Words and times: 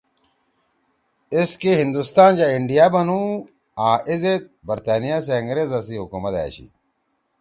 ایس 1.35 1.51
کے 1.61 1.71
ہندوستان 1.81 2.31
یا 2.39 2.47
انڈیا 2.57 2.85
بندُو 2.93 3.21
آں 3.87 3.97
ای 4.07 4.15
زید 4.21 4.43
برطانیہ 4.67 5.17
سی 5.25 5.31
انگریزا 5.39 5.79
سی 5.87 5.95
حکومت 6.03 6.33
أشی 6.45 6.65